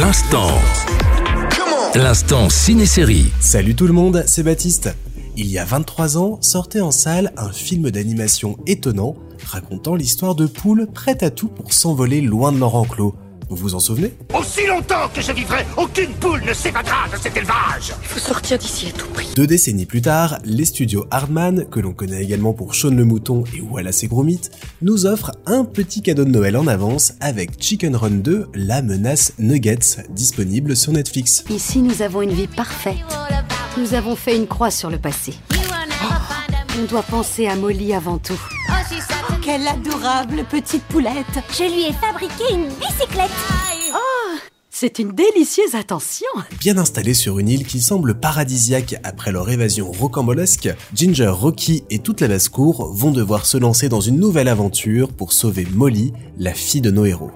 L'instant. 0.00 0.48
L'instant 1.94 2.48
ciné-série. 2.48 3.30
Salut 3.38 3.76
tout 3.76 3.86
le 3.86 3.92
monde, 3.92 4.24
c'est 4.26 4.42
Baptiste. 4.42 4.90
Il 5.36 5.46
y 5.46 5.56
a 5.56 5.64
23 5.64 6.18
ans, 6.18 6.38
sortait 6.40 6.80
en 6.80 6.90
salle 6.90 7.32
un 7.36 7.52
film 7.52 7.92
d'animation 7.92 8.58
étonnant 8.66 9.14
racontant 9.44 9.94
l'histoire 9.94 10.34
de 10.34 10.46
poules 10.46 10.88
prêtes 10.92 11.22
à 11.22 11.30
tout 11.30 11.46
pour 11.46 11.72
s'envoler 11.72 12.20
loin 12.20 12.50
de 12.50 12.58
leur 12.58 12.74
enclos. 12.74 13.14
Vous 13.54 13.68
vous 13.68 13.74
en 13.76 13.80
souvenez 13.80 14.12
Aussi 14.34 14.66
longtemps 14.66 15.08
que 15.14 15.20
je 15.20 15.30
vivrai, 15.30 15.64
aucune 15.76 16.10
poule 16.14 16.42
ne 16.44 16.52
s'évadera 16.52 17.08
de 17.08 17.16
cet 17.16 17.36
élevage 17.36 17.92
Il 18.02 18.08
faut 18.08 18.18
sortir 18.18 18.58
d'ici 18.58 18.88
à 18.88 18.98
tout 18.98 19.06
prix. 19.06 19.28
Deux 19.36 19.46
décennies 19.46 19.86
plus 19.86 20.02
tard, 20.02 20.40
les 20.44 20.64
studios 20.64 21.06
Hardman, 21.12 21.64
que 21.70 21.78
l'on 21.78 21.92
connaît 21.92 22.20
également 22.20 22.52
pour 22.52 22.74
Shaun 22.74 22.96
le 22.96 23.04
Mouton 23.04 23.44
et 23.56 23.60
Wallace 23.60 24.02
et 24.02 24.08
Gromit, 24.08 24.40
nous 24.82 25.06
offrent 25.06 25.30
un 25.46 25.64
petit 25.64 26.02
cadeau 26.02 26.24
de 26.24 26.30
Noël 26.30 26.56
en 26.56 26.66
avance 26.66 27.12
avec 27.20 27.62
Chicken 27.62 27.94
Run 27.94 28.10
2, 28.10 28.48
la 28.54 28.82
menace 28.82 29.34
Nuggets, 29.38 30.02
disponible 30.10 30.74
sur 30.74 30.90
Netflix. 30.92 31.44
Ici, 31.48 31.80
nous 31.80 32.02
avons 32.02 32.22
une 32.22 32.32
vie 32.32 32.48
parfaite. 32.48 32.96
Nous 33.78 33.94
avons 33.94 34.16
fait 34.16 34.36
une 34.36 34.48
croix 34.48 34.72
sur 34.72 34.90
le 34.90 34.98
passé. 34.98 35.34
On 36.76 36.84
doit 36.86 37.02
penser 37.02 37.46
à 37.46 37.54
Molly 37.54 37.94
avant 37.94 38.18
tout. 38.18 38.40
Quelle 39.42 39.66
adorable 39.66 40.44
petite 40.50 40.82
poulette 40.84 41.12
Je 41.52 41.62
lui 41.72 41.84
ai 41.84 41.92
fabriqué 41.92 42.42
une 42.52 42.66
bicyclette. 42.68 43.30
C'est 44.70 44.98
une 44.98 45.12
délicieuse 45.12 45.76
attention. 45.76 46.26
Bien 46.58 46.76
installés 46.78 47.14
sur 47.14 47.38
une 47.38 47.48
île 47.48 47.64
qui 47.64 47.80
semble 47.80 48.18
paradisiaque 48.18 48.96
après 49.04 49.30
leur 49.30 49.48
évasion 49.50 49.92
rocambolesque, 49.92 50.68
Ginger, 50.92 51.28
Rocky 51.28 51.84
et 51.90 52.00
toute 52.00 52.20
la 52.20 52.26
basse-cour 52.26 52.92
vont 52.92 53.12
devoir 53.12 53.46
se 53.46 53.56
lancer 53.56 53.88
dans 53.88 54.00
une 54.00 54.18
nouvelle 54.18 54.48
aventure 54.48 55.12
pour 55.12 55.32
sauver 55.32 55.68
Molly, 55.72 56.12
la 56.38 56.54
fille 56.54 56.80
de 56.80 56.90
nos 56.90 57.04
héros. 57.04 57.30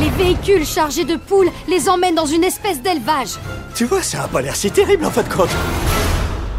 Les 0.00 0.10
véhicules 0.10 0.64
chargés 0.64 1.04
de 1.04 1.16
poules 1.16 1.50
les 1.68 1.88
emmènent 1.88 2.14
dans 2.14 2.26
une 2.26 2.44
espèce 2.44 2.80
d'élevage. 2.80 3.30
Tu 3.74 3.84
vois, 3.84 4.02
ça 4.02 4.22
a 4.22 4.28
pas 4.28 4.42
l'air 4.42 4.54
si 4.54 4.70
terrible 4.70 5.04
en 5.04 5.10
fait 5.10 5.24
de 5.24 5.34
compte. 5.34 5.50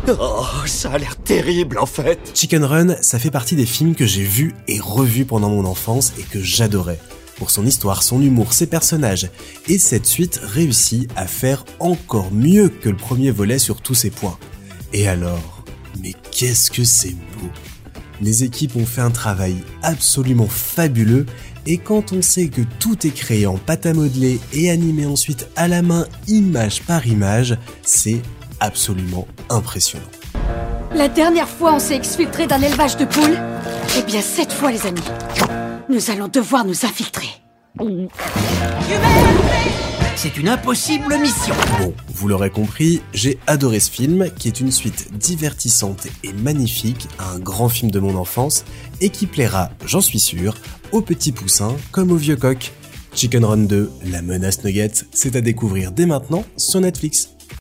Oh, 0.08 0.46
ça 0.66 0.92
a 0.92 0.98
l'air 0.98 1.16
terrible 1.18 1.78
en 1.78 1.86
fait. 1.86 2.20
Chicken 2.34 2.64
Run, 2.64 2.96
ça 3.02 3.20
fait 3.20 3.32
partie 3.32 3.56
des 3.56 3.66
films 3.66 3.96
que 3.96 4.06
j'ai 4.06 4.24
vus 4.24 4.56
et 4.68 4.80
revus 4.80 5.26
pendant 5.26 5.50
mon 5.50 5.66
enfance 5.66 6.14
et 6.18 6.24
que 6.24 6.42
j'adorais. 6.42 7.00
Pour 7.38 7.52
son 7.52 7.66
histoire, 7.66 8.04
son 8.04 8.22
humour, 8.22 8.54
ses 8.54 8.68
personnages. 8.68 9.30
Et 9.68 9.78
cette 9.78 10.06
suite 10.06 10.40
réussit 10.44 11.10
à 11.16 11.26
faire 11.28 11.64
encore 11.80 12.32
mieux 12.32 12.70
que 12.70 12.90
le 12.90 12.98
premier 12.98 13.32
volet 13.32 13.60
sur 13.60 13.82
tous 13.82 13.96
ses 13.96 14.10
points. 14.10 14.38
Et 14.94 15.08
alors, 15.08 15.64
mais 16.02 16.14
qu'est-ce 16.32 16.72
que 16.72 16.84
c'est 16.84 17.14
beau 17.14 17.50
Les 18.22 18.44
équipes 18.44 18.76
ont 18.76 18.86
fait 18.86 19.02
un 19.02 19.12
travail 19.12 19.56
absolument 19.84 20.48
fabuleux 20.48 21.26
et 21.66 21.78
quand 21.78 22.14
on 22.14 22.22
sait 22.22 22.48
que 22.48 22.62
tout 22.80 23.06
est 23.06 23.14
créé 23.14 23.46
en 23.46 23.58
pâte 23.58 23.86
à 23.86 23.94
modeler 23.94 24.40
et 24.54 24.72
animé 24.72 25.06
ensuite 25.06 25.48
à 25.56 25.68
la 25.68 25.82
main 25.82 26.08
image 26.28 26.82
par 26.84 27.06
image, 27.06 27.58
c'est 27.84 28.22
absolument 28.60 29.28
impressionnant. 29.50 30.06
La 30.94 31.08
dernière 31.08 31.48
fois, 31.48 31.74
on 31.74 31.80
s'est 31.80 31.96
exfiltré 31.96 32.48
d'un 32.48 32.62
élevage 32.62 32.98
de 32.98 33.06
poules. 33.06 33.38
Eh 33.98 34.02
bien, 34.04 34.22
cette 34.22 34.52
fois, 34.52 34.72
les 34.72 34.86
amis, 34.88 35.02
nous 35.90 36.10
allons 36.10 36.28
devoir 36.28 36.66
nous 36.66 36.86
infiltrer. 36.86 37.28
C'est 40.16 40.36
une 40.38 40.50
impossible 40.50 41.18
mission. 41.18 41.56
Bon, 41.80 41.94
vous 42.10 42.28
l'aurez 42.28 42.50
compris, 42.50 43.02
j'ai 43.14 43.40
adoré 43.48 43.80
ce 43.80 43.90
film, 43.90 44.30
qui 44.38 44.50
est 44.50 44.60
une 44.60 44.72
suite 44.72 45.18
divertissante 45.18 46.08
et 46.24 46.34
magnifique 46.34 47.08
à 47.20 47.32
un 47.32 47.40
grand 47.40 47.70
film 47.70 47.90
de 47.90 48.00
mon 48.00 48.16
enfance, 48.16 48.66
et 49.00 49.12
qui 49.12 49.28
plaira, 49.28 49.70
j'en 49.86 50.02
suis 50.02 50.20
sûr, 50.20 50.56
aux 50.92 51.02
petits 51.02 51.32
poussins 51.32 51.78
comme 51.92 52.12
aux 52.12 52.18
vieux 52.18 52.36
coqs. 52.36 52.74
Chicken 53.16 53.46
Run 53.46 53.58
2, 53.60 53.90
La 54.12 54.22
menace 54.22 54.64
Nugget, 54.64 54.92
c'est 55.14 55.36
à 55.36 55.42
découvrir 55.42 55.92
dès 55.92 56.06
maintenant 56.06 56.44
sur 56.58 56.82
Netflix. 56.82 57.30